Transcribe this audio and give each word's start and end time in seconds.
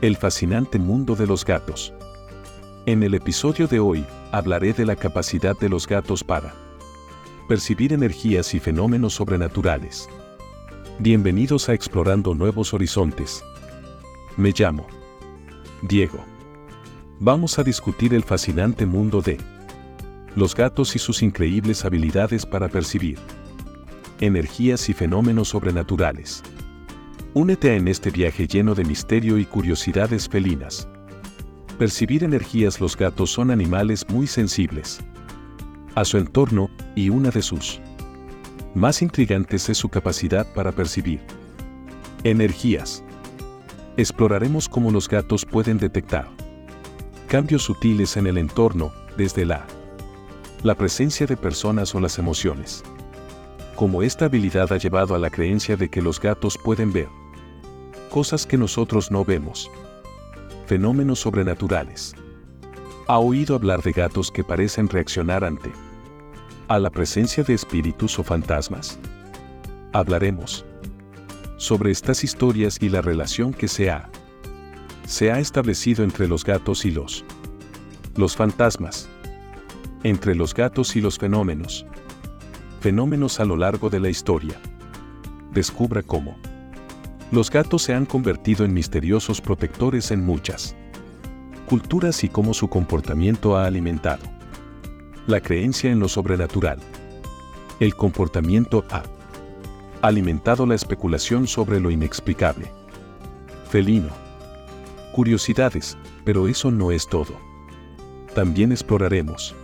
El 0.00 0.16
fascinante 0.16 0.78
mundo 0.78 1.14
de 1.14 1.26
los 1.26 1.44
gatos. 1.44 1.92
En 2.86 3.02
el 3.02 3.12
episodio 3.12 3.66
de 3.66 3.80
hoy, 3.80 4.06
hablaré 4.32 4.72
de 4.72 4.86
la 4.86 4.96
capacidad 4.96 5.54
de 5.58 5.68
los 5.68 5.86
gatos 5.86 6.24
para 6.24 6.54
percibir 7.46 7.92
energías 7.92 8.54
y 8.54 8.60
fenómenos 8.60 9.12
sobrenaturales. 9.12 10.08
Bienvenidos 11.00 11.68
a 11.68 11.74
Explorando 11.74 12.34
Nuevos 12.34 12.72
Horizontes. 12.72 13.44
Me 14.38 14.54
llamo 14.56 14.86
Diego. 15.82 16.24
Vamos 17.18 17.58
a 17.58 17.62
discutir 17.62 18.14
el 18.14 18.24
fascinante 18.24 18.86
mundo 18.86 19.20
de 19.20 19.36
los 20.34 20.54
gatos 20.54 20.96
y 20.96 20.98
sus 20.98 21.22
increíbles 21.22 21.84
habilidades 21.84 22.46
para 22.46 22.70
percibir 22.70 23.18
energías 24.18 24.88
y 24.88 24.94
fenómenos 24.94 25.48
sobrenaturales. 25.48 26.42
Únete 27.32 27.76
en 27.76 27.86
este 27.86 28.10
viaje 28.10 28.48
lleno 28.48 28.74
de 28.74 28.84
misterio 28.84 29.38
y 29.38 29.44
curiosidades 29.44 30.28
felinas. 30.28 30.88
Percibir 31.78 32.24
energías 32.24 32.80
Los 32.80 32.96
gatos 32.96 33.30
son 33.30 33.52
animales 33.52 34.04
muy 34.08 34.26
sensibles 34.26 34.98
a 35.94 36.04
su 36.04 36.18
entorno 36.18 36.70
y 36.96 37.08
una 37.08 37.30
de 37.30 37.40
sus 37.40 37.80
más 38.74 39.00
intrigantes 39.00 39.68
es 39.68 39.78
su 39.78 39.88
capacidad 39.88 40.44
para 40.54 40.72
percibir 40.72 41.20
energías. 42.24 43.04
Exploraremos 43.96 44.68
cómo 44.68 44.90
los 44.90 45.08
gatos 45.08 45.44
pueden 45.44 45.78
detectar 45.78 46.28
cambios 47.28 47.62
sutiles 47.62 48.16
en 48.16 48.26
el 48.26 48.38
entorno, 48.38 48.92
desde 49.16 49.44
la 49.46 49.68
la 50.64 50.74
presencia 50.74 51.28
de 51.28 51.36
personas 51.36 51.94
o 51.94 52.00
las 52.00 52.18
emociones. 52.18 52.82
Como 53.76 54.02
esta 54.02 54.24
habilidad 54.24 54.72
ha 54.72 54.78
llevado 54.78 55.14
a 55.14 55.18
la 55.20 55.30
creencia 55.30 55.76
de 55.76 55.88
que 55.88 56.02
los 56.02 56.20
gatos 56.20 56.58
pueden 56.58 56.92
ver 56.92 57.19
cosas 58.10 58.44
que 58.44 58.58
nosotros 58.58 59.10
no 59.10 59.24
vemos. 59.24 59.70
Fenómenos 60.66 61.20
sobrenaturales. 61.20 62.14
¿Ha 63.06 63.18
oído 63.18 63.54
hablar 63.54 63.82
de 63.82 63.92
gatos 63.92 64.30
que 64.30 64.44
parecen 64.44 64.88
reaccionar 64.88 65.44
ante 65.44 65.72
a 66.68 66.78
la 66.78 66.90
presencia 66.90 67.42
de 67.42 67.54
espíritus 67.54 68.18
o 68.18 68.24
fantasmas? 68.24 68.98
Hablaremos 69.92 70.64
sobre 71.56 71.90
estas 71.90 72.22
historias 72.22 72.78
y 72.80 72.88
la 72.88 73.00
relación 73.00 73.52
que 73.52 73.68
se 73.68 73.90
ha 73.90 74.10
se 75.06 75.32
ha 75.32 75.40
establecido 75.40 76.04
entre 76.04 76.28
los 76.28 76.44
gatos 76.44 76.84
y 76.84 76.90
los 76.90 77.24
los 78.16 78.36
fantasmas. 78.36 79.08
Entre 80.02 80.34
los 80.34 80.52
gatos 80.54 80.96
y 80.96 81.00
los 81.00 81.18
fenómenos. 81.18 81.86
Fenómenos 82.80 83.38
a 83.38 83.44
lo 83.44 83.56
largo 83.56 83.88
de 83.88 84.00
la 84.00 84.08
historia. 84.08 84.60
Descubra 85.52 86.02
cómo 86.02 86.36
los 87.30 87.50
gatos 87.50 87.82
se 87.82 87.94
han 87.94 88.06
convertido 88.06 88.64
en 88.64 88.72
misteriosos 88.72 89.40
protectores 89.40 90.10
en 90.10 90.24
muchas 90.24 90.74
culturas 91.66 92.24
y 92.24 92.28
cómo 92.28 92.52
su 92.52 92.68
comportamiento 92.68 93.56
ha 93.56 93.66
alimentado 93.66 94.24
la 95.28 95.40
creencia 95.40 95.92
en 95.92 96.00
lo 96.00 96.08
sobrenatural. 96.08 96.80
El 97.78 97.94
comportamiento 97.94 98.84
ha 98.90 99.04
alimentado 100.02 100.66
la 100.66 100.74
especulación 100.74 101.46
sobre 101.46 101.78
lo 101.78 101.92
inexplicable. 101.92 102.72
Felino. 103.68 104.10
Curiosidades, 105.14 105.96
pero 106.24 106.48
eso 106.48 106.72
no 106.72 106.90
es 106.90 107.06
todo. 107.06 107.38
También 108.34 108.72
exploraremos 108.72 109.54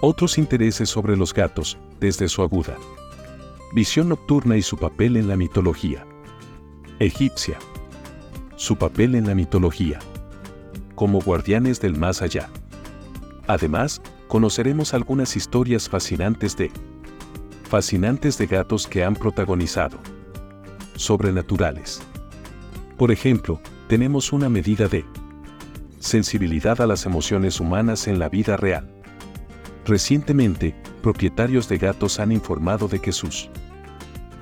otros 0.00 0.38
intereses 0.38 0.88
sobre 0.88 1.16
los 1.16 1.34
gatos, 1.34 1.78
desde 1.98 2.28
su 2.28 2.42
aguda 2.42 2.76
visión 3.72 4.08
nocturna 4.08 4.56
y 4.56 4.62
su 4.62 4.76
papel 4.76 5.16
en 5.16 5.28
la 5.28 5.36
mitología 5.36 6.06
egipcia. 6.98 7.58
Su 8.56 8.76
papel 8.76 9.14
en 9.14 9.26
la 9.26 9.34
mitología. 9.34 9.98
Como 10.94 11.20
guardianes 11.20 11.80
del 11.80 11.96
más 11.96 12.22
allá. 12.22 12.48
Además, 13.46 14.00
conoceremos 14.28 14.94
algunas 14.94 15.36
historias 15.36 15.88
fascinantes 15.88 16.56
de 16.56 16.70
fascinantes 17.68 18.38
de 18.38 18.46
gatos 18.46 18.86
que 18.86 19.04
han 19.04 19.14
protagonizado 19.14 19.98
sobrenaturales. 20.94 22.00
Por 22.96 23.12
ejemplo, 23.12 23.60
tenemos 23.88 24.32
una 24.32 24.48
medida 24.48 24.88
de 24.88 25.04
sensibilidad 25.98 26.80
a 26.80 26.86
las 26.86 27.04
emociones 27.04 27.60
humanas 27.60 28.06
en 28.06 28.18
la 28.18 28.28
vida 28.28 28.56
real. 28.56 28.88
Recientemente, 29.84 30.74
propietarios 31.02 31.68
de 31.68 31.76
gatos 31.76 32.20
han 32.20 32.32
informado 32.32 32.88
de 32.88 33.00
que 33.00 33.12
sus 33.12 33.50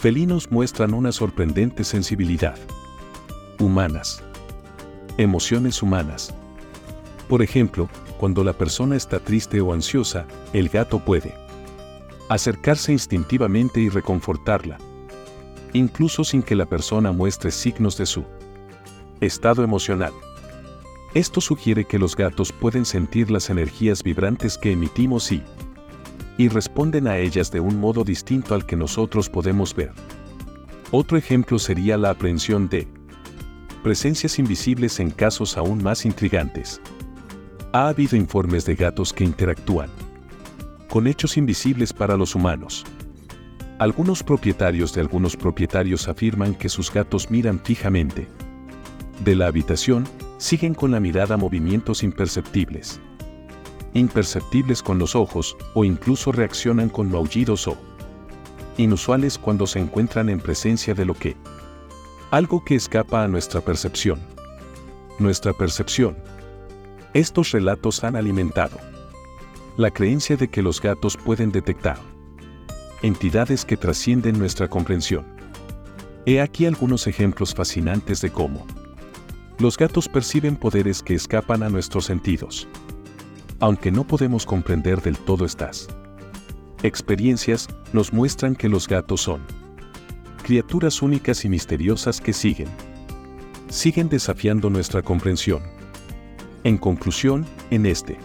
felinos 0.00 0.50
muestran 0.50 0.94
una 0.94 1.12
sorprendente 1.12 1.84
sensibilidad. 1.84 2.58
Humanas. 3.58 4.22
Emociones 5.18 5.82
humanas. 5.82 6.34
Por 7.28 7.42
ejemplo, 7.42 7.86
cuando 8.18 8.42
la 8.42 8.54
persona 8.54 8.96
está 8.96 9.20
triste 9.20 9.60
o 9.60 9.74
ansiosa, 9.74 10.24
el 10.54 10.70
gato 10.70 11.00
puede 11.00 11.34
acercarse 12.30 12.92
instintivamente 12.92 13.80
y 13.80 13.90
reconfortarla, 13.90 14.78
incluso 15.74 16.24
sin 16.24 16.42
que 16.42 16.56
la 16.56 16.64
persona 16.64 17.12
muestre 17.12 17.50
signos 17.50 17.98
de 17.98 18.06
su 18.06 18.24
estado 19.20 19.62
emocional. 19.62 20.14
Esto 21.12 21.42
sugiere 21.42 21.84
que 21.84 21.98
los 21.98 22.16
gatos 22.16 22.52
pueden 22.52 22.86
sentir 22.86 23.30
las 23.30 23.50
energías 23.50 24.02
vibrantes 24.02 24.56
que 24.56 24.72
emitimos 24.72 25.30
y 25.30 25.42
y 26.40 26.48
responden 26.48 27.06
a 27.06 27.18
ellas 27.18 27.50
de 27.50 27.60
un 27.60 27.78
modo 27.78 28.02
distinto 28.02 28.54
al 28.54 28.64
que 28.64 28.74
nosotros 28.74 29.28
podemos 29.28 29.76
ver. 29.76 29.92
Otro 30.90 31.18
ejemplo 31.18 31.58
sería 31.58 31.98
la 31.98 32.08
aprehensión 32.08 32.66
de 32.70 32.88
presencias 33.82 34.38
invisibles 34.38 35.00
en 35.00 35.10
casos 35.10 35.58
aún 35.58 35.82
más 35.82 36.06
intrigantes. 36.06 36.80
Ha 37.74 37.88
habido 37.88 38.16
informes 38.16 38.64
de 38.64 38.74
gatos 38.74 39.12
que 39.12 39.22
interactúan 39.22 39.90
con 40.88 41.06
hechos 41.06 41.36
invisibles 41.36 41.92
para 41.92 42.16
los 42.16 42.34
humanos. 42.34 42.86
Algunos 43.78 44.22
propietarios 44.22 44.94
de 44.94 45.02
algunos 45.02 45.36
propietarios 45.36 46.08
afirman 46.08 46.54
que 46.54 46.70
sus 46.70 46.90
gatos 46.90 47.30
miran 47.30 47.60
fijamente 47.62 48.28
de 49.26 49.34
la 49.34 49.46
habitación, 49.46 50.08
siguen 50.38 50.72
con 50.72 50.90
la 50.90 51.00
mirada 51.00 51.36
movimientos 51.36 52.02
imperceptibles 52.02 52.98
imperceptibles 53.94 54.82
con 54.82 54.98
los 54.98 55.14
ojos 55.14 55.56
o 55.74 55.84
incluso 55.84 56.32
reaccionan 56.32 56.88
con 56.88 57.10
maullidos 57.10 57.66
o 57.68 57.76
inusuales 58.76 59.38
cuando 59.38 59.66
se 59.66 59.78
encuentran 59.78 60.28
en 60.28 60.40
presencia 60.40 60.94
de 60.94 61.04
lo 61.04 61.14
que 61.14 61.36
algo 62.30 62.64
que 62.64 62.76
escapa 62.76 63.24
a 63.24 63.28
nuestra 63.28 63.60
percepción. 63.60 64.20
Nuestra 65.18 65.52
percepción. 65.52 66.16
Estos 67.12 67.50
relatos 67.50 68.04
han 68.04 68.14
alimentado 68.14 68.78
la 69.76 69.90
creencia 69.90 70.36
de 70.36 70.48
que 70.48 70.62
los 70.62 70.80
gatos 70.80 71.16
pueden 71.16 71.50
detectar 71.50 71.98
entidades 73.02 73.64
que 73.64 73.76
trascienden 73.76 74.38
nuestra 74.38 74.68
comprensión. 74.68 75.24
He 76.26 76.40
aquí 76.40 76.66
algunos 76.66 77.06
ejemplos 77.06 77.54
fascinantes 77.54 78.20
de 78.20 78.30
cómo 78.30 78.66
los 79.58 79.76
gatos 79.76 80.08
perciben 80.08 80.56
poderes 80.56 81.02
que 81.02 81.14
escapan 81.14 81.62
a 81.62 81.68
nuestros 81.68 82.04
sentidos 82.04 82.68
aunque 83.60 83.92
no 83.92 84.04
podemos 84.04 84.46
comprender 84.46 85.02
del 85.02 85.18
todo 85.18 85.44
estas 85.44 85.88
experiencias, 86.82 87.68
nos 87.92 88.12
muestran 88.12 88.56
que 88.56 88.68
los 88.68 88.88
gatos 88.88 89.20
son 89.20 89.42
criaturas 90.42 91.02
únicas 91.02 91.44
y 91.44 91.50
misteriosas 91.50 92.20
que 92.20 92.32
siguen, 92.32 92.68
siguen 93.68 94.08
desafiando 94.08 94.70
nuestra 94.70 95.02
comprensión. 95.02 95.62
En 96.64 96.78
conclusión, 96.78 97.46
en 97.70 97.86
este 97.86 98.16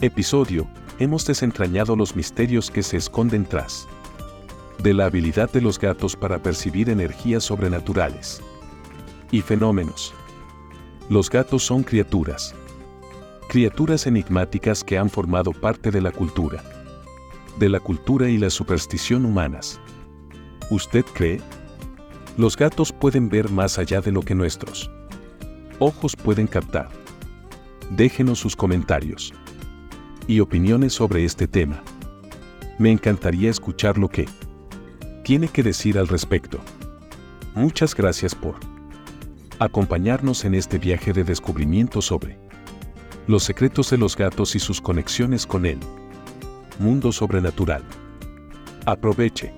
episodio, 0.00 0.68
hemos 0.98 1.24
desentrañado 1.26 1.94
los 1.96 2.16
misterios 2.16 2.70
que 2.70 2.82
se 2.82 2.96
esconden 2.96 3.46
tras 3.46 3.86
de 4.82 4.92
la 4.92 5.06
habilidad 5.06 5.50
de 5.50 5.60
los 5.60 5.78
gatos 5.78 6.16
para 6.16 6.42
percibir 6.42 6.90
energías 6.90 7.44
sobrenaturales 7.44 8.42
y 9.30 9.42
fenómenos. 9.42 10.12
Los 11.08 11.30
gatos 11.30 11.64
son 11.64 11.84
criaturas 11.84 12.54
criaturas 13.50 14.06
enigmáticas 14.06 14.84
que 14.84 14.96
han 14.96 15.10
formado 15.10 15.50
parte 15.50 15.90
de 15.90 16.00
la 16.00 16.12
cultura, 16.12 16.62
de 17.58 17.68
la 17.68 17.80
cultura 17.80 18.28
y 18.28 18.38
la 18.38 18.48
superstición 18.48 19.24
humanas. 19.26 19.80
¿Usted 20.70 21.04
cree? 21.14 21.40
Los 22.36 22.56
gatos 22.56 22.92
pueden 22.92 23.28
ver 23.28 23.50
más 23.50 23.76
allá 23.80 24.00
de 24.00 24.12
lo 24.12 24.22
que 24.22 24.36
nuestros 24.36 24.88
ojos 25.80 26.14
pueden 26.14 26.46
captar. 26.46 26.90
Déjenos 27.90 28.38
sus 28.38 28.54
comentarios 28.54 29.34
y 30.28 30.38
opiniones 30.38 30.92
sobre 30.92 31.24
este 31.24 31.48
tema. 31.48 31.82
Me 32.78 32.92
encantaría 32.92 33.50
escuchar 33.50 33.98
lo 33.98 34.08
que 34.08 34.28
tiene 35.24 35.48
que 35.48 35.64
decir 35.64 35.98
al 35.98 36.06
respecto. 36.06 36.60
Muchas 37.56 37.96
gracias 37.96 38.32
por 38.32 38.54
acompañarnos 39.58 40.44
en 40.44 40.54
este 40.54 40.78
viaje 40.78 41.12
de 41.12 41.24
descubrimiento 41.24 42.00
sobre 42.00 42.49
los 43.30 43.44
secretos 43.44 43.90
de 43.90 43.96
los 43.96 44.16
gatos 44.16 44.56
y 44.56 44.58
sus 44.58 44.80
conexiones 44.80 45.46
con 45.46 45.64
él. 45.64 45.78
Mundo 46.80 47.12
sobrenatural. 47.12 47.84
Aproveche 48.86 49.54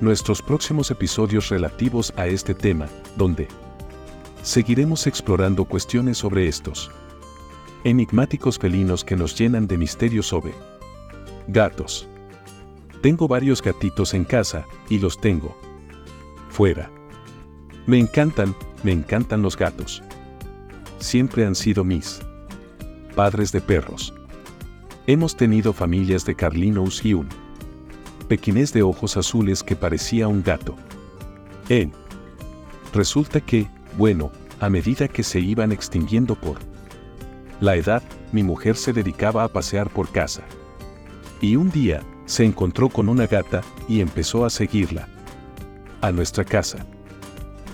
nuestros 0.00 0.40
próximos 0.40 0.90
episodios 0.90 1.50
relativos 1.50 2.14
a 2.16 2.26
este 2.28 2.54
tema, 2.54 2.88
donde 3.14 3.46
seguiremos 4.42 5.06
explorando 5.06 5.66
cuestiones 5.66 6.16
sobre 6.16 6.48
estos 6.48 6.90
enigmáticos 7.84 8.58
felinos 8.58 9.04
que 9.04 9.16
nos 9.16 9.38
llenan 9.38 9.66
de 9.66 9.76
misterios 9.76 10.26
sobre 10.26 10.54
gatos. 11.46 12.08
Tengo 13.02 13.28
varios 13.28 13.60
gatitos 13.60 14.14
en 14.14 14.24
casa 14.24 14.64
y 14.88 14.98
los 14.98 15.20
tengo 15.20 15.54
fuera. 16.48 16.90
Me 17.86 17.98
encantan, 17.98 18.56
me 18.82 18.92
encantan 18.92 19.42
los 19.42 19.58
gatos. 19.58 20.02
Siempre 21.00 21.44
han 21.44 21.54
sido 21.54 21.84
mis 21.84 22.22
padres 23.18 23.50
de 23.50 23.60
perros. 23.60 24.14
Hemos 25.08 25.36
tenido 25.36 25.72
familias 25.72 26.24
de 26.24 26.36
Carlinous 26.36 27.04
y 27.04 27.14
un 27.14 27.28
pequinés 28.28 28.72
de 28.72 28.84
ojos 28.84 29.16
azules 29.16 29.64
que 29.64 29.74
parecía 29.74 30.28
un 30.28 30.40
gato. 30.40 30.76
En 31.68 31.90
resulta 32.94 33.40
que, 33.40 33.66
bueno, 33.96 34.30
a 34.60 34.70
medida 34.70 35.08
que 35.08 35.24
se 35.24 35.40
iban 35.40 35.72
extinguiendo 35.72 36.36
por 36.36 36.58
la 37.60 37.74
edad, 37.74 38.04
mi 38.30 38.44
mujer 38.44 38.76
se 38.76 38.92
dedicaba 38.92 39.42
a 39.42 39.48
pasear 39.48 39.90
por 39.90 40.12
casa. 40.12 40.44
Y 41.40 41.56
un 41.56 41.72
día, 41.72 42.04
se 42.24 42.44
encontró 42.44 42.88
con 42.88 43.08
una 43.08 43.26
gata 43.26 43.62
y 43.88 44.00
empezó 44.00 44.44
a 44.44 44.50
seguirla. 44.50 45.08
A 46.02 46.12
nuestra 46.12 46.44
casa. 46.44 46.86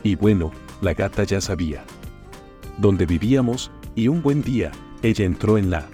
Y 0.03 0.15
bueno, 0.15 0.53
la 0.81 0.95
gata 0.95 1.23
ya 1.25 1.43
sabía. 1.43 1.85
Dónde 2.79 3.05
vivíamos, 3.05 3.71
y 3.95 4.09
un 4.09 4.23
buen 4.23 4.41
día, 4.41 4.73
ella 5.05 5.27
entró 5.27 5.59
en 5.59 5.69
la 5.69 5.87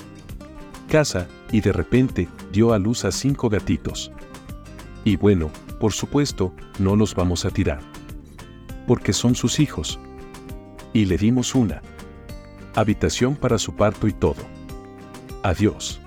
casa, 0.88 1.26
y 1.50 1.60
de 1.60 1.72
repente, 1.72 2.28
dio 2.52 2.72
a 2.72 2.78
luz 2.78 3.04
a 3.04 3.10
cinco 3.10 3.48
gatitos. 3.48 4.12
Y 5.04 5.16
bueno, 5.16 5.50
por 5.80 5.92
supuesto, 5.92 6.52
no 6.78 6.94
los 6.94 7.14
vamos 7.16 7.44
a 7.44 7.50
tirar. 7.50 7.80
Porque 8.86 9.12
son 9.12 9.34
sus 9.34 9.58
hijos. 9.58 9.98
Y 10.92 11.06
le 11.06 11.18
dimos 11.18 11.56
una 11.56 11.82
habitación 12.76 13.34
para 13.34 13.58
su 13.58 13.74
parto 13.74 14.06
y 14.06 14.12
todo. 14.12 14.42
Adiós. 15.42 16.00